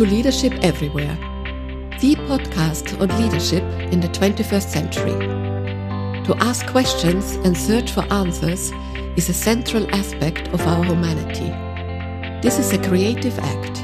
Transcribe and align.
to 0.00 0.06
Leadership 0.06 0.54
Everywhere, 0.62 1.14
the 2.00 2.14
podcast 2.26 2.98
on 3.02 3.08
leadership 3.22 3.62
in 3.92 4.00
the 4.00 4.08
21st 4.08 4.68
century. 4.70 5.12
To 6.24 6.34
ask 6.40 6.66
questions 6.68 7.34
and 7.44 7.54
search 7.54 7.90
for 7.92 8.10
answers 8.10 8.72
is 9.18 9.28
a 9.28 9.34
central 9.34 9.86
aspect 9.94 10.48
of 10.54 10.62
our 10.62 10.82
humanity. 10.84 11.50
This 12.40 12.58
is 12.58 12.72
a 12.72 12.82
creative 12.88 13.38
act. 13.40 13.80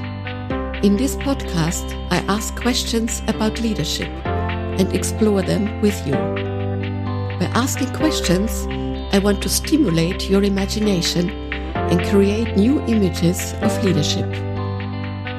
In 0.82 0.96
this 0.96 1.16
podcast, 1.16 1.84
I 2.10 2.24
ask 2.34 2.58
questions 2.58 3.20
about 3.28 3.60
leadership 3.60 4.08
and 4.24 4.90
explore 4.94 5.42
them 5.42 5.82
with 5.82 6.06
you. 6.06 6.14
By 6.14 7.50
asking 7.52 7.92
questions, 7.92 8.66
I 9.14 9.18
want 9.18 9.42
to 9.42 9.50
stimulate 9.50 10.30
your 10.30 10.44
imagination 10.44 11.28
and 11.74 12.02
create 12.08 12.56
new 12.56 12.80
images 12.86 13.52
of 13.60 13.84
leadership. 13.84 14.45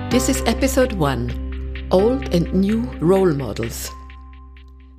This 0.10 0.30
is 0.30 0.42
episode 0.46 0.94
1 0.94 1.90
Old 1.92 2.34
and 2.34 2.54
New 2.54 2.84
Role 3.02 3.34
Models. 3.34 3.92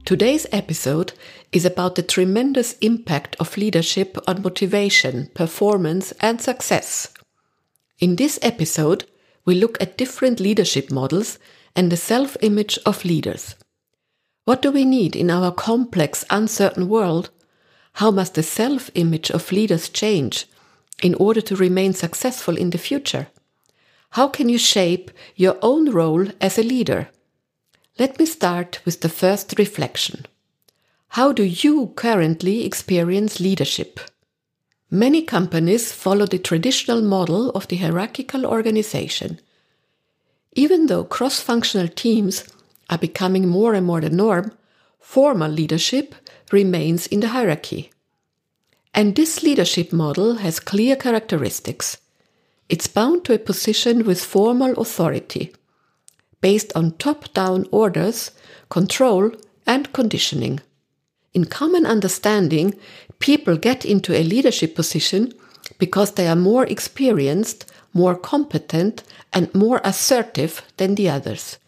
Today's 0.05 0.47
episode 0.53 1.15
is 1.51 1.65
about 1.65 1.95
the 1.95 2.03
tremendous 2.03 2.75
impact 2.81 3.34
of 3.41 3.57
leadership 3.57 4.19
on 4.29 4.43
motivation, 4.43 5.31
performance, 5.34 6.12
and 6.21 6.43
success. 6.43 7.09
In 7.98 8.17
this 8.17 8.39
episode, 8.43 9.07
we 9.47 9.55
look 9.55 9.81
at 9.81 9.97
different 9.97 10.41
leadership 10.41 10.91
models 10.91 11.39
and 11.75 11.91
the 11.91 11.97
self 11.97 12.37
image 12.43 12.79
of 12.84 13.06
leaders. 13.06 13.56
What 14.45 14.61
do 14.61 14.70
we 14.70 14.84
need 14.84 15.17
in 15.17 15.31
our 15.31 15.53
complex, 15.53 16.27
uncertain 16.29 16.87
world? 16.87 17.31
How 17.95 18.11
must 18.11 18.34
the 18.34 18.43
self 18.43 18.91
image 18.95 19.31
of 19.31 19.53
leaders 19.53 19.89
change 19.89 20.45
in 21.03 21.15
order 21.15 21.41
to 21.41 21.56
remain 21.56 21.95
successful 21.95 22.59
in 22.59 22.69
the 22.70 22.78
future? 22.78 23.28
How 24.11 24.28
can 24.28 24.48
you 24.48 24.59
shape 24.59 25.11
your 25.37 25.59
own 25.62 25.91
role 25.91 26.27
as 26.41 26.59
a 26.59 26.62
leader? 26.62 27.09
Let 27.98 28.19
me 28.19 28.27
start 28.27 28.81
with 28.84 29.00
the 29.00 29.09
first 29.09 29.55
reflection. 29.59 30.27
How 31.11 31.33
do 31.33 31.42
you 31.42 31.92
currently 31.97 32.65
experience 32.65 33.41
leadership? 33.41 34.00
Many 34.91 35.23
companies 35.23 35.92
follow 35.92 36.27
the 36.27 36.39
traditional 36.39 37.03
model 37.03 37.50
of 37.50 37.69
the 37.69 37.77
hierarchical 37.77 38.47
organization. 38.47 39.39
Even 40.55 40.87
though 40.87 41.05
cross 41.05 41.41
functional 41.41 41.89
teams 41.89 42.45
are 42.89 42.98
becoming 42.98 43.48
more 43.48 43.75
and 43.75 43.87
more 43.87 44.00
the 44.00 44.09
norm, 44.09 44.53
formal 44.98 45.50
leadership 45.50 46.15
remains 46.50 47.06
in 47.06 47.20
the 47.20 47.28
hierarchy. 47.28 47.91
And 48.95 49.15
this 49.15 49.43
leadership 49.43 49.93
model 49.93 50.37
has 50.37 50.59
clear 50.59 50.97
characteristics. 50.97 51.98
It's 52.69 52.86
bound 52.86 53.24
to 53.24 53.34
a 53.34 53.38
position 53.38 54.05
with 54.05 54.22
formal 54.22 54.72
authority, 54.72 55.55
based 56.41 56.72
on 56.75 56.92
top 56.98 57.33
down 57.33 57.66
orders, 57.70 58.30
control, 58.69 59.33
and 59.66 59.92
conditioning. 59.92 60.60
In 61.33 61.47
common 61.47 61.86
understanding, 61.86 62.75
people 63.19 63.56
get 63.56 63.84
into 63.84 64.14
a 64.14 64.22
leadership 64.22 64.75
position 64.75 65.33
because 65.78 66.12
they 66.12 66.27
are 66.27 66.36
more 66.36 66.66
experienced, 66.66 67.70
more 67.92 68.16
competent, 68.16 69.03
and 69.32 69.55
more 69.55 69.80
assertive 69.84 70.62
than 70.77 70.94
the 70.94 71.08
others. 71.08 71.58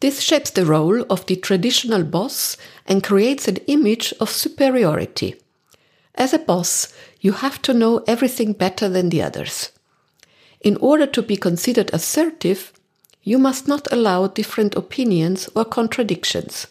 This 0.00 0.20
shapes 0.20 0.50
the 0.50 0.64
role 0.64 1.02
of 1.10 1.26
the 1.26 1.36
traditional 1.36 2.04
boss 2.04 2.56
and 2.86 3.02
creates 3.02 3.48
an 3.48 3.56
image 3.66 4.14
of 4.20 4.30
superiority. 4.30 5.36
As 6.14 6.32
a 6.32 6.38
boss, 6.38 6.92
you 7.20 7.32
have 7.32 7.60
to 7.62 7.74
know 7.74 8.02
everything 8.06 8.52
better 8.52 8.88
than 8.88 9.10
the 9.10 9.22
others. 9.22 9.70
In 10.60 10.76
order 10.76 11.06
to 11.06 11.22
be 11.22 11.36
considered 11.36 11.90
assertive, 11.92 12.72
you 13.22 13.38
must 13.38 13.66
not 13.66 13.88
allow 13.90 14.26
different 14.26 14.74
opinions 14.74 15.48
or 15.54 15.64
contradictions. 15.64 16.66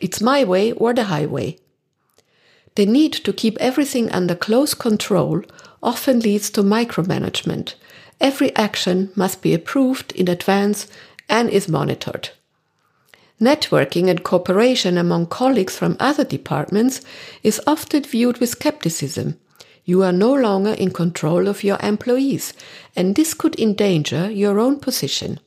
It's 0.00 0.20
my 0.20 0.44
way 0.44 0.72
or 0.72 0.92
the 0.92 1.04
highway. 1.04 1.58
The 2.74 2.86
need 2.86 3.12
to 3.12 3.32
keep 3.32 3.56
everything 3.58 4.10
under 4.10 4.34
close 4.34 4.74
control 4.74 5.42
often 5.82 6.20
leads 6.20 6.50
to 6.50 6.62
micromanagement. 6.62 7.74
Every 8.20 8.54
action 8.56 9.10
must 9.14 9.40
be 9.40 9.54
approved 9.54 10.12
in 10.12 10.28
advance 10.28 10.86
and 11.28 11.48
is 11.48 11.68
monitored. 11.68 12.30
Networking 13.40 14.08
and 14.08 14.24
cooperation 14.24 14.98
among 14.98 15.26
colleagues 15.26 15.76
from 15.76 15.96
other 16.00 16.24
departments 16.24 17.02
is 17.42 17.60
often 17.66 18.02
viewed 18.02 18.38
with 18.38 18.50
skepticism 18.50 19.38
you 19.86 20.02
are 20.02 20.12
no 20.12 20.34
longer 20.34 20.72
in 20.72 20.90
control 20.90 21.48
of 21.48 21.64
your 21.64 21.78
employees, 21.82 22.52
and 22.94 23.14
this 23.14 23.32
could 23.32 23.58
endanger 23.58 24.30
your 24.30 24.58
own 24.58 24.78
position. 24.78 25.40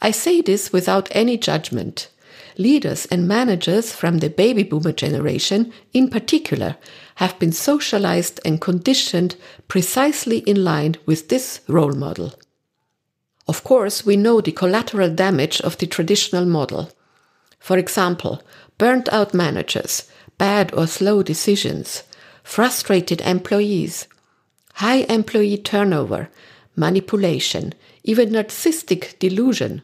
I 0.00 0.12
say 0.12 0.42
this 0.42 0.72
without 0.72 1.08
any 1.10 1.36
judgment. 1.36 2.10
Leaders 2.58 3.06
and 3.06 3.26
managers 3.26 3.92
from 3.92 4.18
the 4.18 4.28
baby 4.28 4.62
boomer 4.62 4.92
generation, 4.92 5.72
in 5.94 6.10
particular, 6.10 6.76
have 7.16 7.38
been 7.38 7.52
socialized 7.52 8.40
and 8.44 8.60
conditioned 8.60 9.36
precisely 9.68 10.38
in 10.40 10.62
line 10.62 10.96
with 11.06 11.30
this 11.30 11.60
role 11.66 11.94
model. 11.94 12.34
Of 13.48 13.64
course, 13.64 14.04
we 14.04 14.16
know 14.16 14.42
the 14.42 14.52
collateral 14.52 15.10
damage 15.10 15.60
of 15.62 15.78
the 15.78 15.86
traditional 15.86 16.44
model. 16.44 16.90
For 17.58 17.78
example, 17.78 18.42
burnt 18.76 19.08
out 19.10 19.32
managers, 19.32 20.10
bad 20.36 20.74
or 20.74 20.86
slow 20.86 21.22
decisions, 21.22 22.02
frustrated 22.42 23.20
employees, 23.20 24.06
high 24.74 25.04
employee 25.08 25.58
turnover, 25.58 26.28
manipulation, 26.76 27.74
even 28.04 28.30
narcissistic 28.30 29.18
delusion. 29.18 29.82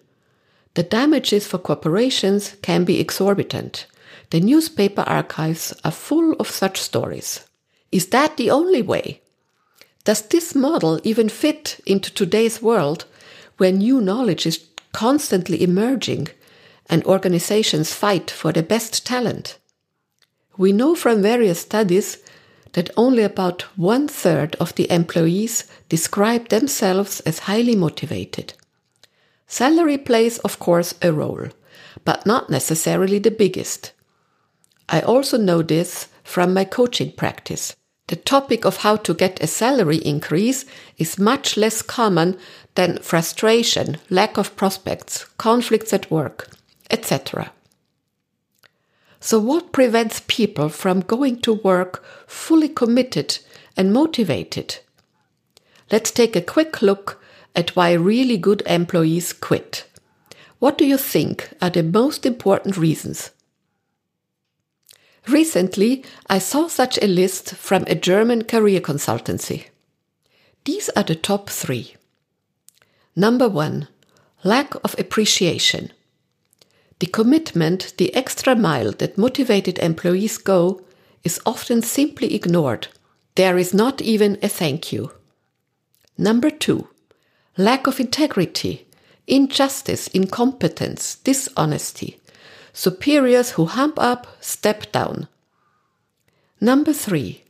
The 0.74 0.82
damages 0.82 1.46
for 1.46 1.58
corporations 1.58 2.56
can 2.62 2.84
be 2.84 3.00
exorbitant. 3.00 3.86
The 4.30 4.40
newspaper 4.40 5.02
archives 5.02 5.74
are 5.84 5.92
full 5.92 6.32
of 6.34 6.50
such 6.50 6.80
stories. 6.80 7.46
Is 7.92 8.08
that 8.08 8.36
the 8.36 8.50
only 8.50 8.82
way? 8.82 9.20
Does 10.04 10.22
this 10.22 10.54
model 10.54 11.00
even 11.04 11.28
fit 11.28 11.80
into 11.86 12.12
today's 12.12 12.62
world 12.62 13.06
where 13.56 13.72
new 13.72 14.00
knowledge 14.00 14.46
is 14.46 14.66
constantly 14.92 15.62
emerging 15.62 16.28
and 16.88 17.04
organizations 17.04 17.92
fight 17.92 18.30
for 18.30 18.52
the 18.52 18.62
best 18.62 19.06
talent? 19.06 19.58
We 20.56 20.72
know 20.72 20.94
from 20.94 21.22
various 21.22 21.60
studies 21.60 22.18
that 22.76 22.90
only 22.94 23.22
about 23.22 23.62
one 23.78 24.06
third 24.06 24.54
of 24.56 24.74
the 24.74 24.88
employees 24.92 25.64
describe 25.88 26.50
themselves 26.50 27.20
as 27.20 27.38
highly 27.40 27.74
motivated. 27.74 28.52
Salary 29.46 29.96
plays, 29.96 30.38
of 30.40 30.58
course, 30.58 30.92
a 31.00 31.10
role, 31.10 31.48
but 32.04 32.26
not 32.26 32.50
necessarily 32.50 33.18
the 33.18 33.30
biggest. 33.30 33.92
I 34.90 35.00
also 35.00 35.38
know 35.38 35.62
this 35.62 36.08
from 36.22 36.52
my 36.52 36.64
coaching 36.64 37.12
practice. 37.12 37.74
The 38.08 38.16
topic 38.16 38.66
of 38.66 38.76
how 38.78 38.96
to 38.96 39.14
get 39.14 39.42
a 39.42 39.46
salary 39.46 39.96
increase 39.96 40.66
is 40.98 41.18
much 41.18 41.56
less 41.56 41.80
common 41.80 42.36
than 42.74 42.98
frustration, 42.98 43.96
lack 44.10 44.36
of 44.36 44.54
prospects, 44.54 45.24
conflicts 45.38 45.94
at 45.94 46.10
work, 46.10 46.50
etc. 46.90 47.52
So, 49.20 49.38
what 49.38 49.72
prevents 49.72 50.22
people 50.26 50.68
from 50.68 51.00
going 51.00 51.40
to 51.40 51.54
work 51.54 52.04
fully 52.26 52.68
committed 52.68 53.38
and 53.76 53.92
motivated? 53.92 54.78
Let's 55.90 56.10
take 56.10 56.36
a 56.36 56.42
quick 56.42 56.82
look 56.82 57.22
at 57.54 57.74
why 57.74 57.92
really 57.92 58.36
good 58.36 58.62
employees 58.66 59.32
quit. 59.32 59.84
What 60.58 60.78
do 60.78 60.84
you 60.84 60.96
think 60.96 61.50
are 61.60 61.70
the 61.70 61.82
most 61.82 62.26
important 62.26 62.76
reasons? 62.76 63.30
Recently, 65.28 66.04
I 66.28 66.38
saw 66.38 66.68
such 66.68 66.98
a 67.02 67.06
list 67.06 67.54
from 67.56 67.84
a 67.86 67.94
German 67.94 68.44
career 68.44 68.80
consultancy. 68.80 69.66
These 70.64 70.88
are 70.90 71.02
the 71.02 71.16
top 71.16 71.50
three. 71.50 71.96
Number 73.16 73.48
one, 73.48 73.88
lack 74.44 74.74
of 74.84 74.94
appreciation. 74.98 75.92
The 76.98 77.06
commitment, 77.06 77.92
the 77.98 78.14
extra 78.14 78.56
mile 78.56 78.92
that 78.92 79.18
motivated 79.18 79.78
employees 79.78 80.38
go, 80.38 80.82
is 81.24 81.40
often 81.44 81.82
simply 81.82 82.34
ignored. 82.34 82.88
There 83.34 83.58
is 83.58 83.74
not 83.74 84.00
even 84.00 84.38
a 84.42 84.48
thank 84.48 84.92
you. 84.92 85.12
Number 86.16 86.48
two, 86.48 86.88
lack 87.58 87.86
of 87.86 88.00
integrity, 88.00 88.86
injustice, 89.26 90.08
incompetence, 90.08 91.16
dishonesty. 91.16 92.18
Superiors 92.72 93.50
who 93.52 93.66
hump 93.66 93.98
up 93.98 94.26
step 94.40 94.90
down. 94.92 95.28
Number 96.60 96.94
three, 96.94 97.42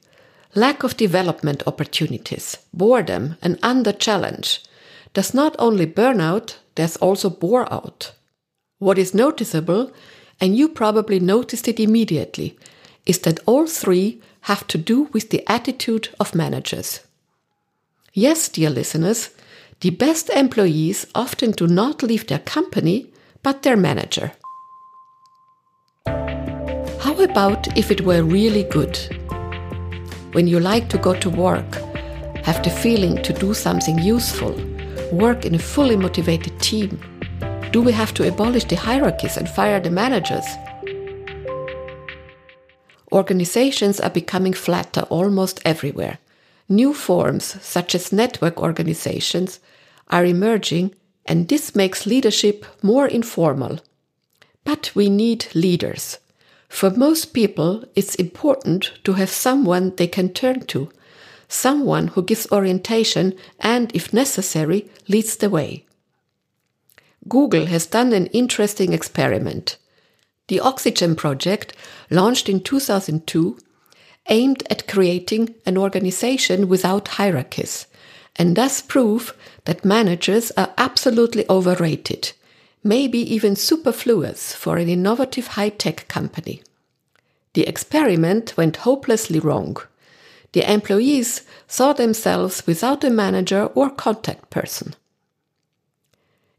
lack 0.56 0.82
of 0.82 0.96
development 0.96 1.62
opportunities, 1.66 2.58
boredom, 2.72 3.36
and 3.42 3.58
under 3.62 3.92
challenge. 3.92 4.64
There's 5.12 5.34
not 5.34 5.54
only 5.58 5.86
burnout, 5.86 6.56
there's 6.74 6.96
also 6.96 7.30
bore 7.30 7.72
out. 7.72 8.12
What 8.78 8.98
is 8.98 9.14
noticeable, 9.14 9.90
and 10.38 10.54
you 10.54 10.68
probably 10.68 11.18
noticed 11.18 11.66
it 11.66 11.80
immediately, 11.80 12.58
is 13.06 13.20
that 13.20 13.40
all 13.46 13.66
three 13.66 14.20
have 14.42 14.66
to 14.68 14.76
do 14.76 15.04
with 15.14 15.30
the 15.30 15.42
attitude 15.50 16.10
of 16.20 16.34
managers. 16.34 17.00
Yes, 18.12 18.48
dear 18.50 18.68
listeners, 18.68 19.30
the 19.80 19.90
best 19.90 20.28
employees 20.30 21.06
often 21.14 21.52
do 21.52 21.66
not 21.66 22.02
leave 22.02 22.26
their 22.26 22.38
company, 22.38 23.10
but 23.42 23.62
their 23.62 23.76
manager. 23.76 24.32
How 26.06 27.14
about 27.18 27.76
if 27.78 27.90
it 27.90 28.02
were 28.02 28.22
really 28.22 28.64
good? 28.64 28.98
When 30.32 30.46
you 30.46 30.60
like 30.60 30.90
to 30.90 30.98
go 30.98 31.14
to 31.14 31.30
work, 31.30 31.76
have 32.44 32.62
the 32.62 32.70
feeling 32.70 33.22
to 33.22 33.32
do 33.32 33.54
something 33.54 33.98
useful, 33.98 34.52
work 35.12 35.46
in 35.46 35.54
a 35.54 35.58
fully 35.58 35.96
motivated 35.96 36.60
team, 36.60 37.00
do 37.76 37.82
we 37.82 37.92
have 37.92 38.14
to 38.14 38.26
abolish 38.26 38.64
the 38.64 38.74
hierarchies 38.74 39.36
and 39.36 39.46
fire 39.46 39.78
the 39.78 39.90
managers? 39.90 40.46
Organizations 43.12 44.00
are 44.00 44.08
becoming 44.08 44.54
flatter 44.54 45.02
almost 45.10 45.60
everywhere. 45.62 46.16
New 46.70 46.94
forms, 46.94 47.44
such 47.62 47.94
as 47.94 48.14
network 48.14 48.62
organizations, 48.62 49.60
are 50.08 50.24
emerging, 50.24 50.94
and 51.26 51.48
this 51.48 51.76
makes 51.76 52.06
leadership 52.06 52.64
more 52.82 53.06
informal. 53.06 53.78
But 54.64 54.92
we 54.94 55.10
need 55.10 55.44
leaders. 55.54 56.16
For 56.70 56.88
most 56.88 57.34
people, 57.34 57.84
it's 57.94 58.14
important 58.14 58.92
to 59.04 59.12
have 59.12 59.28
someone 59.28 59.94
they 59.96 60.06
can 60.06 60.30
turn 60.30 60.60
to, 60.68 60.88
someone 61.46 62.06
who 62.08 62.22
gives 62.22 62.50
orientation 62.50 63.34
and, 63.60 63.94
if 63.94 64.14
necessary, 64.14 64.88
leads 65.08 65.36
the 65.36 65.50
way. 65.50 65.85
Google 67.28 67.66
has 67.66 67.86
done 67.86 68.12
an 68.12 68.26
interesting 68.26 68.92
experiment. 68.92 69.76
The 70.48 70.60
Oxygen 70.60 71.16
project, 71.16 71.72
launched 72.10 72.48
in 72.48 72.60
2002, 72.60 73.58
aimed 74.28 74.62
at 74.70 74.88
creating 74.88 75.54
an 75.64 75.76
organization 75.76 76.68
without 76.68 77.08
hierarchies 77.08 77.86
and 78.36 78.56
thus 78.56 78.82
prove 78.82 79.34
that 79.64 79.84
managers 79.84 80.52
are 80.56 80.72
absolutely 80.76 81.44
overrated, 81.48 82.32
maybe 82.84 83.18
even 83.18 83.56
superfluous 83.56 84.54
for 84.54 84.76
an 84.76 84.88
innovative 84.88 85.48
high 85.48 85.70
tech 85.70 86.06
company. 86.08 86.62
The 87.54 87.66
experiment 87.66 88.56
went 88.56 88.78
hopelessly 88.78 89.40
wrong. 89.40 89.78
The 90.52 90.70
employees 90.70 91.42
saw 91.66 91.92
themselves 91.94 92.66
without 92.66 93.02
a 93.02 93.10
manager 93.10 93.66
or 93.74 93.90
contact 93.90 94.50
person. 94.50 94.94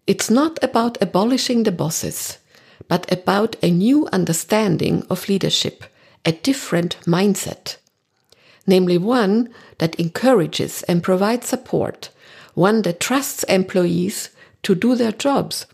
It's 0.07 0.29
not 0.29 0.57
about 0.63 0.97
abolishing 1.01 1.63
the 1.63 1.71
bosses, 1.73 2.37
but 2.87 3.11
about 3.11 3.57
a 3.61 3.69
new 3.69 4.07
understanding 4.13 5.05
of 5.09 5.27
leadership, 5.27 5.83
a 6.25 6.31
different 6.31 6.97
mindset. 7.01 7.75
Namely, 8.65 8.97
one 8.97 9.49
that 9.79 9.99
encourages 9.99 10.83
and 10.83 11.03
provides 11.03 11.47
support, 11.47 12.09
one 12.53 12.83
that 12.83 13.01
trusts 13.01 13.43
employees 13.43 14.29
to 14.63 14.75
do 14.75 14.95
their 14.95 15.11
jobs, 15.11 15.65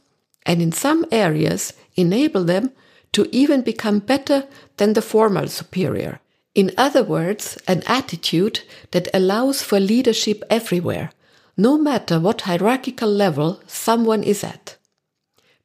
and 0.47 0.63
in 0.63 0.71
some 0.71 1.05
areas 1.11 1.73
enable 1.95 2.43
them 2.43 2.71
to 3.11 3.29
even 3.31 3.61
become 3.61 3.99
better 3.99 4.47
than 4.77 4.93
the 4.93 5.01
formal 5.01 5.47
superior. 5.47 6.19
In 6.55 6.71
other 6.75 7.03
words, 7.03 7.57
an 7.67 7.83
attitude 7.85 8.61
that 8.91 9.07
allows 9.13 9.61
for 9.61 9.79
leadership 9.79 10.43
everywhere, 10.49 11.11
no 11.55 11.77
matter 11.77 12.19
what 12.19 12.41
hierarchical 12.41 13.09
level 13.09 13.61
someone 13.67 14.23
is 14.23 14.43
at. 14.43 14.77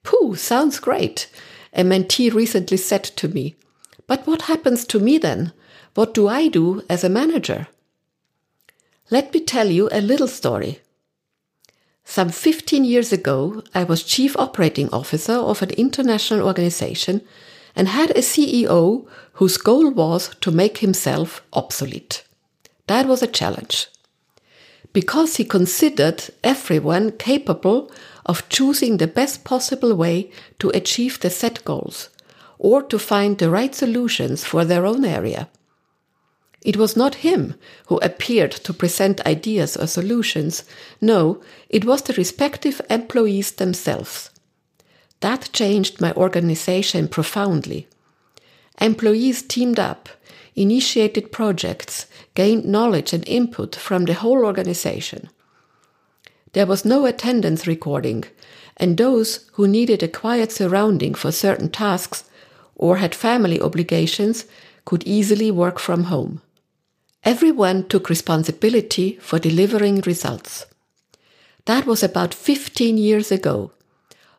Pooh, 0.02 0.34
sounds 0.34 0.78
great, 0.78 1.30
a 1.72 1.82
mentee 1.82 2.32
recently 2.32 2.76
said 2.76 3.04
to 3.04 3.28
me. 3.28 3.56
But 4.06 4.26
what 4.26 4.42
happens 4.42 4.84
to 4.86 5.00
me 5.00 5.18
then? 5.18 5.52
What 5.94 6.14
do 6.14 6.28
I 6.28 6.48
do 6.48 6.82
as 6.88 7.04
a 7.04 7.08
manager? 7.08 7.68
Let 9.10 9.32
me 9.32 9.40
tell 9.40 9.68
you 9.68 9.88
a 9.90 10.00
little 10.00 10.28
story. 10.28 10.80
Some 12.04 12.30
15 12.30 12.84
years 12.84 13.12
ago, 13.12 13.62
I 13.74 13.84
was 13.84 14.02
chief 14.02 14.36
operating 14.36 14.88
officer 14.90 15.34
of 15.34 15.62
an 15.62 15.70
international 15.70 16.46
organization 16.46 17.22
and 17.76 17.88
had 17.88 18.10
a 18.10 18.20
CEO 18.20 19.06
whose 19.34 19.56
goal 19.56 19.90
was 19.90 20.34
to 20.40 20.50
make 20.50 20.78
himself 20.78 21.42
obsolete. 21.52 22.24
That 22.86 23.06
was 23.06 23.22
a 23.22 23.26
challenge 23.26 23.88
because 24.98 25.36
he 25.36 25.44
considered 25.44 26.24
everyone 26.42 27.12
capable 27.12 27.88
of 28.26 28.48
choosing 28.48 28.96
the 28.96 29.06
best 29.06 29.44
possible 29.44 29.94
way 29.94 30.28
to 30.58 30.70
achieve 30.70 31.20
the 31.20 31.30
set 31.30 31.64
goals 31.64 32.08
or 32.58 32.82
to 32.82 32.98
find 32.98 33.38
the 33.38 33.48
right 33.48 33.76
solutions 33.76 34.42
for 34.42 34.64
their 34.64 34.84
own 34.84 35.04
area. 35.04 35.48
It 36.62 36.76
was 36.76 36.96
not 36.96 37.22
him 37.26 37.54
who 37.86 37.98
appeared 37.98 38.50
to 38.50 38.72
present 38.72 39.24
ideas 39.24 39.76
or 39.76 39.86
solutions. 39.86 40.64
No, 41.00 41.40
it 41.68 41.84
was 41.84 42.02
the 42.02 42.14
respective 42.14 42.80
employees 42.90 43.52
themselves. 43.52 44.30
That 45.20 45.50
changed 45.52 46.00
my 46.00 46.12
organization 46.14 47.06
profoundly. 47.06 47.86
Employees 48.80 49.42
teamed 49.42 49.78
up, 49.78 50.08
initiated 50.60 51.32
projects, 51.32 52.06
gained 52.34 52.64
knowledge 52.64 53.12
and 53.12 53.26
input 53.28 53.76
from 53.76 54.04
the 54.04 54.14
whole 54.14 54.44
organization. 54.44 55.28
There 56.52 56.66
was 56.66 56.84
no 56.84 57.06
attendance 57.06 57.66
recording, 57.66 58.24
and 58.76 58.96
those 58.96 59.48
who 59.52 59.68
needed 59.68 60.02
a 60.02 60.08
quiet 60.08 60.50
surrounding 60.52 61.14
for 61.14 61.32
certain 61.32 61.68
tasks 61.70 62.24
or 62.74 62.96
had 62.98 63.14
family 63.14 63.60
obligations 63.60 64.46
could 64.84 65.04
easily 65.04 65.50
work 65.50 65.78
from 65.78 66.04
home. 66.04 66.40
Everyone 67.24 67.86
took 67.88 68.08
responsibility 68.08 69.18
for 69.20 69.38
delivering 69.38 70.00
results. 70.06 70.66
That 71.66 71.84
was 71.84 72.02
about 72.02 72.32
15 72.32 72.96
years 72.96 73.30
ago, 73.30 73.72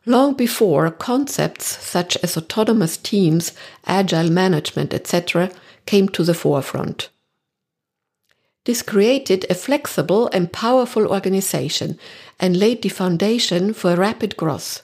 long 0.06 0.34
before 0.34 0.90
concepts 0.90 1.66
such 1.66 2.16
as 2.24 2.36
autonomous 2.36 2.96
teams, 2.96 3.52
agile 3.86 4.30
management, 4.30 4.92
etc., 4.92 5.50
came 5.90 6.08
to 6.08 6.22
the 6.22 6.34
forefront. 6.44 7.08
This 8.64 8.80
created 8.80 9.44
a 9.50 9.56
flexible 9.66 10.30
and 10.32 10.52
powerful 10.52 11.04
organization 11.08 11.98
and 12.38 12.56
laid 12.56 12.82
the 12.82 12.88
foundation 12.88 13.74
for 13.74 13.96
rapid 13.96 14.36
growth. 14.36 14.82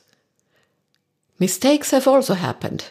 Mistakes 1.39 1.93
have 1.93 2.09
also 2.09 2.35
happened. 2.35 2.87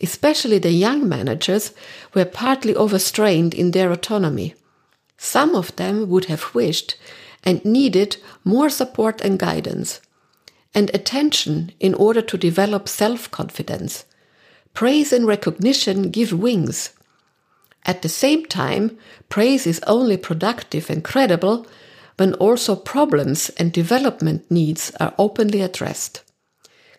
Especially 0.00 0.58
the 0.58 0.70
young 0.86 1.06
managers 1.06 1.74
were 2.14 2.24
partly 2.24 2.74
overstrained 2.74 3.52
in 3.52 3.72
their 3.72 3.92
autonomy. 3.92 4.54
Some 5.18 5.54
of 5.54 5.76
them 5.76 6.08
would 6.08 6.26
have 6.26 6.54
wished 6.54 6.96
and 7.44 7.62
needed 7.64 8.16
more 8.44 8.70
support 8.70 9.20
and 9.20 9.38
guidance, 9.38 10.00
and 10.74 10.90
attention 10.94 11.72
in 11.80 11.92
order 11.94 12.22
to 12.22 12.38
develop 12.38 12.88
self 12.88 13.30
confidence. 13.30 14.06
Praise 14.72 15.12
and 15.12 15.26
recognition 15.26 16.10
give 16.10 16.32
wings, 16.32 16.95
at 17.86 18.02
the 18.02 18.08
same 18.08 18.44
time, 18.44 18.98
praise 19.28 19.66
is 19.66 19.80
only 19.86 20.16
productive 20.16 20.90
and 20.90 21.04
credible 21.04 21.66
when 22.16 22.34
also 22.34 22.74
problems 22.74 23.48
and 23.50 23.72
development 23.72 24.50
needs 24.50 24.90
are 24.98 25.14
openly 25.18 25.62
addressed. 25.62 26.22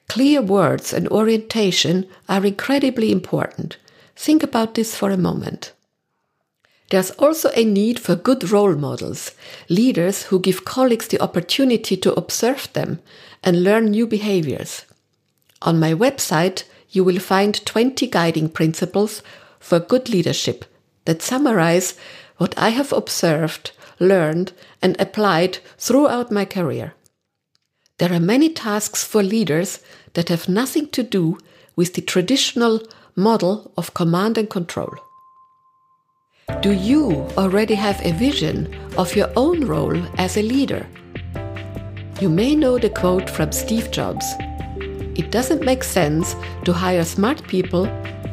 Clear 0.08 0.41
words 0.41 0.94
and 0.94 1.10
orientation 1.10 2.08
are 2.29 2.46
incredibly 2.46 3.12
important. 3.12 3.75
Think 4.15 4.44
about 4.44 4.75
this 4.75 4.96
for 4.96 5.12
a 5.12 5.17
moment. 5.17 5.74
There's 6.89 7.12
also 7.12 7.51
a 7.53 7.65
need 7.65 8.00
for 8.00 8.15
good 8.15 8.50
role 8.50 8.75
models, 8.75 9.32
leaders 9.67 10.24
who 10.24 10.39
give 10.39 10.63
colleagues 10.63 11.10
the 11.10 11.20
opportunity 11.20 11.98
to 11.98 12.13
observe 12.13 12.72
them 12.72 13.00
and 13.44 13.62
learn 13.65 13.91
new 13.91 14.08
behaviors. 14.08 14.86
On 15.62 15.82
my 15.82 15.94
website, 15.94 16.63
you 16.89 17.03
will 17.03 17.20
find 17.20 17.65
20 17.65 18.08
guiding 18.08 18.48
principles 18.48 19.22
for 19.60 19.82
good 19.82 20.08
leadership 20.08 20.63
that 21.08 21.22
summarize 21.22 21.96
what 22.36 22.54
I 22.58 22.70
have 22.70 22.92
observed, 22.92 23.72
learned, 23.98 24.52
and 24.82 25.00
applied 25.00 25.60
throughout 25.78 26.32
my 26.32 26.44
career. 26.44 26.94
There 27.98 28.14
are 28.14 28.20
many 28.20 28.50
tasks 28.50 29.06
for 29.06 29.24
leaders 29.24 29.80
that 30.14 30.28
have 30.30 30.50
nothing 30.50 30.90
to 30.90 31.02
do 31.02 31.38
with 31.78 31.94
the 31.94 32.02
traditional 32.02 32.82
model 33.16 33.72
of 33.78 33.94
command 33.94 34.38
and 34.38 34.50
control. 34.50 34.94
Do 36.62 36.72
you 36.72 37.26
already 37.38 37.76
have 37.76 38.06
a 38.06 38.12
vision 38.12 38.76
of 38.98 39.16
your 39.16 39.30
own 39.38 39.66
role 39.66 39.98
as 40.18 40.36
a 40.36 40.44
leader? 40.44 40.86
You 42.20 42.30
may 42.30 42.54
know 42.54 42.78
the 42.78 42.90
quote 42.90 43.30
from 43.30 43.52
Steve 43.54 43.92
Jobs 43.92 44.26
It 45.16 45.32
doesn't 45.32 45.64
make 45.64 45.84
sense 45.84 46.36
to 46.66 46.74
hire 46.74 47.06
smart 47.06 47.48
people 47.48 47.86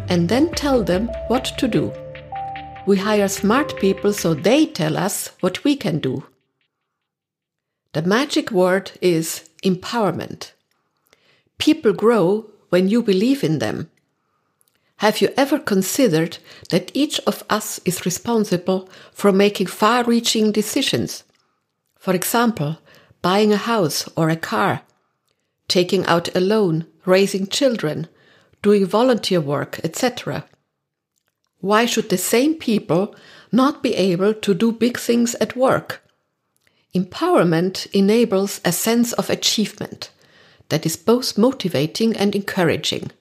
and 0.09 0.29
then 0.29 0.51
tell 0.51 0.83
them 0.83 1.09
what 1.29 1.45
to 1.59 1.69
do. 1.69 1.93
We 2.87 2.99
hire 2.99 3.29
smart 3.29 3.77
people 3.77 4.13
so 4.13 4.35
they 4.35 4.67
tell 4.67 4.99
us 4.99 5.31
what 5.41 5.65
we 5.65 5.75
can 5.75 6.01
do. 6.01 6.27
The 7.95 8.03
magic 8.03 8.51
word 8.51 8.93
is 9.01 9.49
empowerment. 9.63 10.53
People 11.59 11.95
grow 11.95 12.51
when 12.69 12.89
you 12.89 13.03
believe 13.03 13.43
in 13.43 13.59
them. 13.59 13.91
Have 14.97 15.23
you 15.23 15.31
ever 15.37 15.59
considered 15.59 16.39
that 16.71 16.91
each 16.93 17.21
of 17.27 17.43
us 17.49 17.81
is 17.87 18.05
responsible 18.05 18.89
for 19.13 19.33
making 19.33 19.69
far 19.69 20.05
reaching 20.05 20.53
decisions? 20.53 21.25
For 21.99 22.15
example, 22.15 22.79
buying 23.23 23.53
a 23.53 23.57
house 23.57 24.09
or 24.15 24.29
a 24.29 24.37
car, 24.37 24.83
taking 25.69 26.05
out 26.05 26.35
a 26.37 26.41
loan, 26.41 26.87
raising 27.07 27.47
children, 27.47 28.09
doing 28.61 28.85
volunteer 28.85 29.41
work, 29.41 29.81
etc. 29.83 30.45
Why 31.65 31.87
should 31.87 32.11
the 32.11 32.19
same 32.19 32.57
people 32.57 33.15
not 33.51 33.83
be 33.83 33.95
able 33.95 34.35
to 34.35 34.53
do 34.53 34.71
big 34.71 34.99
things 34.99 35.35
at 35.37 35.57
work? 35.57 36.03
Empowerment 36.95 37.87
enables 37.95 38.61
a 38.67 38.71
sense 38.71 39.15
of 39.15 39.31
achievement 39.31 40.11
that 40.69 40.85
is 40.85 40.97
both 40.97 41.39
motivating 41.39 42.15
and 42.19 42.35
encouraging. 42.35 43.13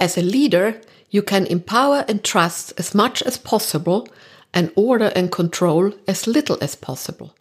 As 0.00 0.18
a 0.18 0.22
leader, 0.22 0.80
you 1.10 1.22
can 1.22 1.46
empower 1.46 2.04
and 2.08 2.24
trust 2.24 2.72
as 2.76 2.92
much 2.92 3.22
as 3.22 3.38
possible 3.38 4.08
and 4.52 4.72
order 4.74 5.12
and 5.14 5.30
control 5.30 5.92
as 6.08 6.26
little 6.26 6.58
as 6.60 6.74
possible. 6.74 7.36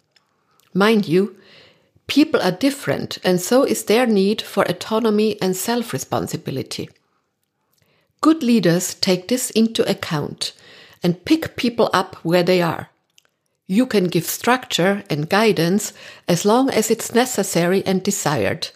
Mind 0.75 1.07
you, 1.07 1.35
people 2.05 2.39
are 2.39 2.51
different 2.51 3.17
and 3.23 3.41
so 3.41 3.63
is 3.63 3.85
their 3.85 4.05
need 4.05 4.43
for 4.43 4.63
autonomy 4.69 5.41
and 5.41 5.57
self 5.57 5.91
responsibility. 5.91 6.87
Good 8.23 8.41
leaders 8.41 8.93
take 8.93 9.27
this 9.27 9.49
into 9.49 9.83
account 9.83 10.53
and 11.03 11.25
pick 11.25 11.57
people 11.57 11.89
up 11.91 12.15
where 12.23 12.41
they 12.41 12.61
are. 12.61 12.89
You 13.67 13.85
can 13.85 14.05
give 14.05 14.23
structure 14.23 15.03
and 15.09 15.27
guidance 15.27 15.91
as 16.25 16.45
long 16.45 16.69
as 16.69 16.89
it's 16.89 17.13
necessary 17.13 17.85
and 17.85 18.01
desired, 18.01 18.69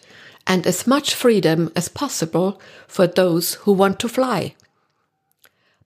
and 0.46 0.66
as 0.66 0.86
much 0.86 1.14
freedom 1.14 1.72
as 1.74 1.88
possible 1.88 2.60
for 2.86 3.06
those 3.06 3.54
who 3.64 3.72
want 3.72 3.98
to 4.00 4.08
fly. 4.10 4.54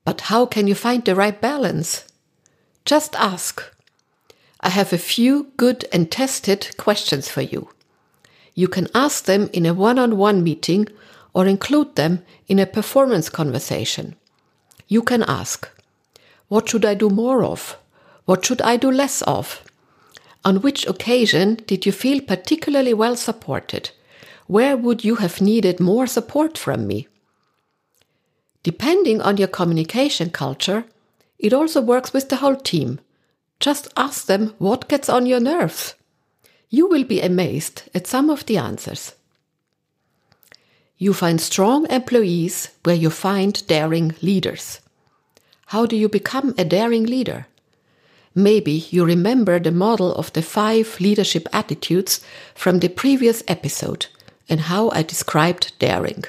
But 0.04 0.22
how 0.22 0.44
can 0.44 0.66
you 0.66 0.74
find 0.74 1.04
the 1.04 1.14
right 1.14 1.40
balance? 1.40 2.04
Just 2.84 3.14
ask. 3.14 3.62
I 4.58 4.70
have 4.70 4.92
a 4.92 4.98
few 4.98 5.52
good 5.56 5.84
and 5.92 6.10
tested 6.10 6.76
questions 6.78 7.28
for 7.28 7.42
you. 7.42 7.68
You 8.56 8.66
can 8.66 8.88
ask 8.92 9.26
them 9.26 9.48
in 9.52 9.66
a 9.66 9.72
one 9.72 10.00
on 10.00 10.16
one 10.16 10.42
meeting 10.42 10.88
or 11.34 11.46
include 11.46 11.96
them 11.96 12.24
in 12.46 12.58
a 12.58 12.66
performance 12.66 13.28
conversation. 13.28 14.14
You 14.88 15.02
can 15.02 15.22
ask, 15.22 15.68
What 16.48 16.68
should 16.68 16.84
I 16.84 16.94
do 16.94 17.08
more 17.08 17.44
of? 17.44 17.76
What 18.24 18.44
should 18.44 18.60
I 18.62 18.76
do 18.76 18.90
less 18.90 19.22
of? 19.22 19.62
On 20.44 20.60
which 20.60 20.86
occasion 20.86 21.54
did 21.66 21.86
you 21.86 21.92
feel 21.92 22.20
particularly 22.20 22.94
well 22.94 23.16
supported? 23.16 23.90
Where 24.46 24.76
would 24.76 25.04
you 25.04 25.16
have 25.16 25.40
needed 25.40 25.80
more 25.80 26.06
support 26.06 26.58
from 26.58 26.86
me? 26.86 27.08
Depending 28.62 29.20
on 29.20 29.38
your 29.38 29.48
communication 29.48 30.30
culture, 30.30 30.84
it 31.38 31.52
also 31.52 31.80
works 31.80 32.12
with 32.12 32.28
the 32.28 32.36
whole 32.36 32.56
team. 32.56 33.00
Just 33.60 33.88
ask 33.96 34.26
them 34.26 34.54
what 34.58 34.88
gets 34.88 35.08
on 35.08 35.26
your 35.26 35.40
nerves. 35.40 35.94
You 36.70 36.88
will 36.88 37.04
be 37.04 37.20
amazed 37.20 37.84
at 37.94 38.06
some 38.06 38.30
of 38.30 38.46
the 38.46 38.56
answers. 38.56 39.14
You 41.02 41.12
find 41.12 41.40
strong 41.40 41.90
employees 41.90 42.68
where 42.84 42.94
you 42.94 43.10
find 43.10 43.66
daring 43.66 44.14
leaders. 44.22 44.78
How 45.66 45.84
do 45.84 45.96
you 45.96 46.08
become 46.08 46.54
a 46.56 46.64
daring 46.64 47.06
leader? 47.06 47.48
Maybe 48.36 48.86
you 48.88 49.04
remember 49.04 49.58
the 49.58 49.72
model 49.72 50.14
of 50.14 50.32
the 50.32 50.42
five 50.42 51.00
leadership 51.00 51.48
attitudes 51.52 52.20
from 52.54 52.78
the 52.78 52.88
previous 52.88 53.42
episode 53.48 54.06
and 54.48 54.60
how 54.60 54.90
I 54.90 55.02
described 55.02 55.76
daring. 55.80 56.22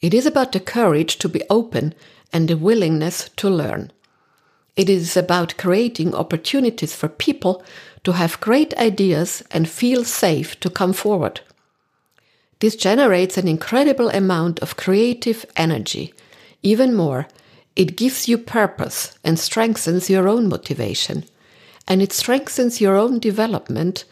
It 0.00 0.14
is 0.14 0.26
about 0.26 0.52
the 0.52 0.60
courage 0.60 1.18
to 1.18 1.28
be 1.28 1.42
open 1.50 1.92
and 2.32 2.46
the 2.46 2.56
willingness 2.56 3.28
to 3.38 3.50
learn. 3.50 3.90
It 4.76 4.88
is 4.88 5.16
about 5.16 5.56
creating 5.56 6.14
opportunities 6.14 6.94
for 6.94 7.08
people 7.08 7.64
to 8.04 8.12
have 8.12 8.38
great 8.38 8.72
ideas 8.74 9.42
and 9.50 9.68
feel 9.68 10.04
safe 10.04 10.60
to 10.60 10.70
come 10.70 10.92
forward. 10.92 11.40
This 12.60 12.74
generates 12.74 13.38
an 13.38 13.46
incredible 13.46 14.08
amount 14.10 14.58
of 14.60 14.76
creative 14.76 15.46
energy. 15.56 16.12
Even 16.62 16.94
more, 16.94 17.28
it 17.76 17.96
gives 17.96 18.26
you 18.26 18.36
purpose 18.38 19.16
and 19.22 19.38
strengthens 19.38 20.10
your 20.10 20.28
own 20.28 20.48
motivation. 20.48 21.24
And 21.86 22.02
it 22.02 22.12
strengthens 22.12 22.80
your 22.80 22.96
own 22.96 23.20
development 23.20 24.04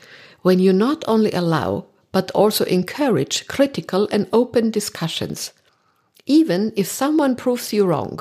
when 0.42 0.60
you 0.60 0.72
not 0.72 1.04
only 1.08 1.32
allow, 1.32 1.86
but 2.12 2.30
also 2.30 2.64
encourage 2.64 3.48
critical 3.48 4.08
and 4.12 4.28
open 4.32 4.70
discussions, 4.70 5.52
even 6.24 6.72
if 6.76 6.86
someone 6.86 7.36
proves 7.36 7.72
you 7.72 7.84
wrong. 7.84 8.20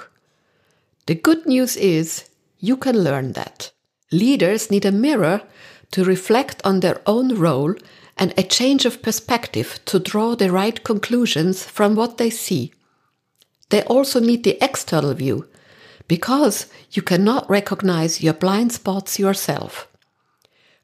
The 1.06 1.16
good 1.16 1.46
news 1.46 1.78
is 1.78 2.28
you 2.60 2.78
can 2.78 3.04
learn 3.04 3.34
that. 3.34 3.72
Leaders 4.12 4.72
need 4.72 4.86
a 4.86 4.92
mirror 4.92 5.44
to 5.92 6.04
reflect 6.04 6.62
on 6.66 6.80
their 6.80 7.00
own 7.06 7.36
role 7.36 7.76
and 8.18 8.34
a 8.38 8.44
change 8.44 8.86
of 8.86 9.02
perspective 9.02 9.80
to 9.86 10.00
draw 10.00 10.36
the 10.36 10.52
right 10.52 10.84
conclusions 10.84 11.64
from 11.64 11.96
what 11.96 12.18
they 12.18 12.30
see. 12.30 12.74
They 13.70 13.84
also 13.84 14.20
need 14.20 14.44
the 14.44 14.64
external 14.64 15.14
view 15.14 15.48
because 16.08 16.68
you 16.92 17.02
cannot 17.02 17.50
recognize 17.50 18.22
your 18.22 18.34
blind 18.34 18.72
spots 18.72 19.20
yourself. 19.20 19.88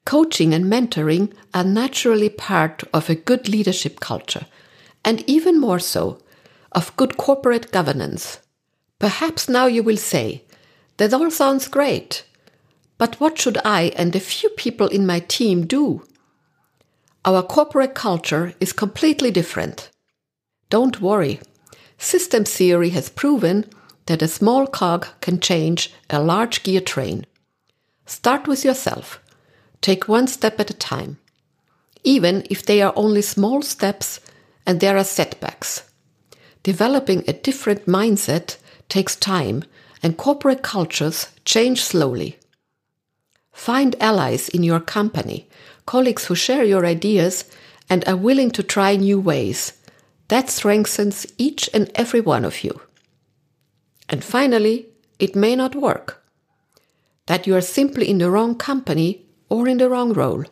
Coaching 0.03 0.53
and 0.53 0.65
mentoring 0.65 1.31
are 1.53 1.63
naturally 1.63 2.29
part 2.29 2.83
of 2.93 3.09
a 3.09 3.15
good 3.15 3.47
leadership 3.47 3.99
culture, 3.99 4.47
and 5.05 5.23
even 5.29 5.59
more 5.59 5.79
so, 5.79 6.19
of 6.71 6.95
good 6.97 7.17
corporate 7.17 7.71
governance. 7.71 8.39
Perhaps 8.97 9.47
now 9.47 9.67
you 9.67 9.83
will 9.83 9.97
say, 9.97 10.43
that 10.97 11.13
all 11.13 11.29
sounds 11.29 11.67
great. 11.67 12.23
But 12.97 13.19
what 13.19 13.37
should 13.39 13.57
I 13.63 13.91
and 13.95 14.15
a 14.15 14.19
few 14.19 14.49
people 14.49 14.87
in 14.87 15.05
my 15.05 15.19
team 15.19 15.65
do? 15.65 16.03
Our 17.23 17.43
corporate 17.43 17.93
culture 17.93 18.55
is 18.59 18.73
completely 18.73 19.29
different. 19.29 19.91
Don't 20.71 21.01
worry. 21.01 21.39
System 21.99 22.45
theory 22.45 22.89
has 22.89 23.09
proven 23.09 23.65
that 24.07 24.23
a 24.23 24.27
small 24.27 24.65
cog 24.65 25.07
can 25.21 25.39
change 25.39 25.93
a 26.09 26.19
large 26.21 26.63
gear 26.63 26.81
train. 26.81 27.27
Start 28.07 28.47
with 28.47 28.65
yourself. 28.65 29.21
Take 29.81 30.07
one 30.07 30.27
step 30.27 30.59
at 30.59 30.71
a 30.71 30.73
time. 30.73 31.19
Even 32.03 32.43
if 32.49 32.65
they 32.65 32.81
are 32.81 32.93
only 32.95 33.21
small 33.21 33.61
steps 33.61 34.19
and 34.65 34.79
there 34.79 34.97
are 34.97 35.03
setbacks. 35.03 35.83
Developing 36.63 37.23
a 37.27 37.33
different 37.33 37.85
mindset 37.85 38.57
takes 38.89 39.15
time 39.15 39.63
and 40.01 40.17
corporate 40.17 40.63
cultures 40.63 41.27
change 41.45 41.83
slowly. 41.83 42.39
Find 43.51 43.95
allies 44.01 44.49
in 44.49 44.63
your 44.63 44.79
company, 44.79 45.47
colleagues 45.85 46.25
who 46.25 46.35
share 46.35 46.63
your 46.63 46.85
ideas 46.85 47.45
and 47.89 48.07
are 48.07 48.15
willing 48.15 48.51
to 48.51 48.63
try 48.63 48.95
new 48.95 49.19
ways. 49.19 49.73
That 50.27 50.49
strengthens 50.49 51.27
each 51.37 51.69
and 51.73 51.91
every 51.95 52.21
one 52.21 52.45
of 52.45 52.63
you. 52.63 52.81
And 54.07 54.23
finally, 54.23 54.87
it 55.19 55.35
may 55.35 55.55
not 55.55 55.75
work. 55.75 56.23
That 57.27 57.47
you 57.47 57.55
are 57.55 57.61
simply 57.61 58.09
in 58.09 58.17
the 58.17 58.29
wrong 58.29 58.55
company 58.55 59.25
or 59.49 59.67
in 59.67 59.77
the 59.77 59.89
wrong 59.89 60.13
role. 60.13 60.45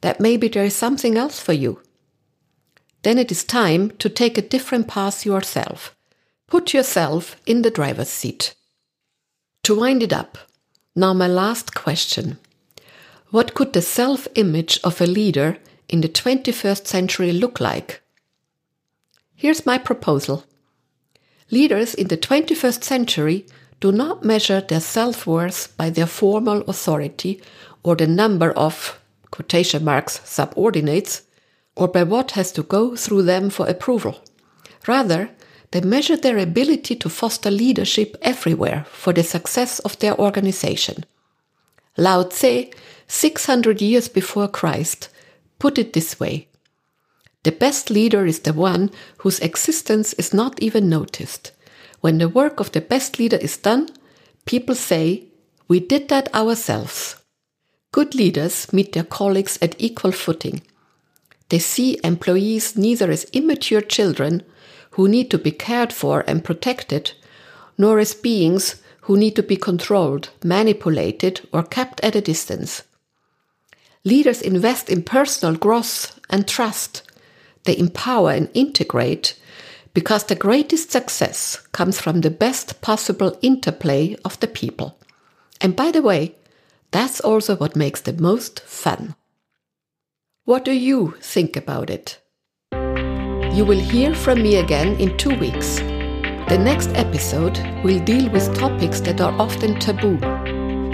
That 0.00 0.20
maybe 0.20 0.48
there 0.48 0.64
is 0.64 0.76
something 0.76 1.16
else 1.16 1.40
for 1.40 1.52
you. 1.52 1.80
Then 3.02 3.18
it 3.18 3.30
is 3.30 3.44
time 3.44 3.90
to 3.98 4.08
take 4.08 4.36
a 4.36 4.42
different 4.42 4.88
path 4.88 5.24
yourself. 5.24 5.96
Put 6.48 6.74
yourself 6.74 7.36
in 7.46 7.62
the 7.62 7.70
driver's 7.70 8.08
seat. 8.08 8.54
To 9.64 9.78
wind 9.78 10.02
it 10.02 10.12
up, 10.12 10.38
now 10.94 11.12
my 11.12 11.26
last 11.26 11.74
question. 11.74 12.38
What 13.36 13.52
could 13.52 13.74
the 13.74 13.82
self 13.82 14.26
image 14.34 14.80
of 14.82 14.98
a 14.98 15.06
leader 15.06 15.58
in 15.90 16.00
the 16.00 16.08
21st 16.08 16.86
century 16.86 17.32
look 17.32 17.60
like? 17.60 18.00
Here's 19.34 19.66
my 19.66 19.76
proposal. 19.76 20.44
Leaders 21.50 21.92
in 21.92 22.08
the 22.08 22.16
21st 22.16 22.82
century 22.82 23.44
do 23.78 23.92
not 23.92 24.24
measure 24.24 24.62
their 24.62 24.80
self 24.80 25.26
worth 25.26 25.76
by 25.76 25.90
their 25.90 26.06
formal 26.06 26.62
authority 26.62 27.42
or 27.82 27.94
the 27.94 28.06
number 28.06 28.52
of 28.52 28.98
quotation 29.30 29.84
marks 29.84 30.22
subordinates 30.24 31.24
or 31.76 31.88
by 31.88 32.04
what 32.04 32.30
has 32.30 32.50
to 32.52 32.62
go 32.62 32.96
through 32.96 33.24
them 33.24 33.50
for 33.50 33.68
approval. 33.68 34.18
Rather, 34.88 35.28
they 35.72 35.82
measure 35.82 36.16
their 36.16 36.38
ability 36.38 36.96
to 36.96 37.10
foster 37.10 37.50
leadership 37.50 38.16
everywhere 38.22 38.86
for 38.88 39.12
the 39.12 39.22
success 39.22 39.78
of 39.80 39.98
their 39.98 40.18
organization. 40.18 41.04
Lao 41.98 42.22
Tse, 42.22 42.70
600 43.08 43.80
years 43.80 44.08
before 44.08 44.48
Christ, 44.48 45.08
put 45.58 45.78
it 45.78 45.92
this 45.92 46.18
way 46.18 46.48
The 47.44 47.52
best 47.52 47.90
leader 47.90 48.26
is 48.26 48.40
the 48.40 48.52
one 48.52 48.90
whose 49.18 49.40
existence 49.40 50.12
is 50.14 50.34
not 50.34 50.60
even 50.60 50.88
noticed. 50.88 51.52
When 52.00 52.18
the 52.18 52.28
work 52.28 52.60
of 52.60 52.72
the 52.72 52.80
best 52.80 53.18
leader 53.18 53.36
is 53.36 53.56
done, 53.56 53.88
people 54.44 54.74
say, 54.74 55.28
We 55.68 55.80
did 55.80 56.08
that 56.08 56.34
ourselves. 56.34 57.16
Good 57.92 58.14
leaders 58.14 58.72
meet 58.72 58.92
their 58.92 59.04
colleagues 59.04 59.58
at 59.62 59.76
equal 59.78 60.12
footing. 60.12 60.62
They 61.48 61.60
see 61.60 62.00
employees 62.02 62.76
neither 62.76 63.10
as 63.10 63.24
immature 63.32 63.80
children 63.80 64.42
who 64.90 65.08
need 65.08 65.30
to 65.30 65.38
be 65.38 65.52
cared 65.52 65.92
for 65.92 66.24
and 66.26 66.44
protected, 66.44 67.12
nor 67.78 67.98
as 67.98 68.14
beings 68.14 68.82
who 69.02 69.16
need 69.16 69.36
to 69.36 69.42
be 69.42 69.56
controlled, 69.56 70.30
manipulated, 70.42 71.48
or 71.52 71.62
kept 71.62 72.00
at 72.00 72.16
a 72.16 72.20
distance. 72.20 72.82
Leaders 74.06 74.40
invest 74.40 74.88
in 74.88 75.02
personal 75.02 75.56
growth 75.56 76.20
and 76.30 76.46
trust. 76.46 77.02
They 77.64 77.76
empower 77.76 78.30
and 78.30 78.48
integrate 78.54 79.36
because 79.94 80.22
the 80.22 80.36
greatest 80.36 80.92
success 80.92 81.56
comes 81.72 82.00
from 82.00 82.20
the 82.20 82.30
best 82.30 82.80
possible 82.80 83.36
interplay 83.42 84.14
of 84.24 84.38
the 84.38 84.46
people. 84.46 84.96
And 85.60 85.74
by 85.74 85.90
the 85.90 86.02
way, 86.02 86.36
that's 86.92 87.18
also 87.18 87.56
what 87.56 87.74
makes 87.74 88.00
the 88.00 88.12
most 88.12 88.60
fun. 88.60 89.16
What 90.44 90.64
do 90.64 90.70
you 90.70 91.16
think 91.20 91.56
about 91.56 91.90
it? 91.90 92.20
You 93.56 93.64
will 93.64 93.80
hear 93.80 94.14
from 94.14 94.40
me 94.40 94.54
again 94.54 94.94
in 95.00 95.16
two 95.16 95.36
weeks. 95.36 95.80
The 96.48 96.62
next 96.62 96.90
episode 96.90 97.58
will 97.82 97.98
deal 98.04 98.30
with 98.30 98.56
topics 98.56 99.00
that 99.00 99.20
are 99.20 99.32
often 99.32 99.80
taboo 99.80 100.20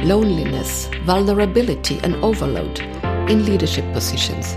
loneliness, 0.04 0.88
vulnerability, 1.04 2.00
and 2.02 2.16
overload 2.16 2.80
in 3.30 3.44
leadership 3.44 3.84
positions. 3.92 4.56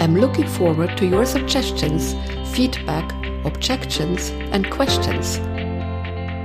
I'm 0.00 0.16
looking 0.16 0.46
forward 0.46 0.96
to 0.98 1.06
your 1.06 1.24
suggestions, 1.24 2.14
feedback, 2.54 3.10
objections, 3.44 4.30
and 4.52 4.70
questions. 4.70 5.38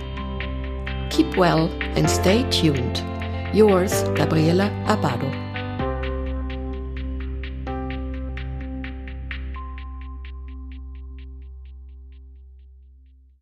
Keep 1.10 1.38
well 1.38 1.72
and 1.98 2.08
stay 2.08 2.48
tuned. 2.52 3.04
Yours, 3.52 4.04
Gabriela 4.14 4.70
Abado. 4.86 5.43